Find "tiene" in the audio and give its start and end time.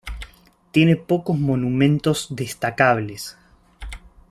0.71-0.95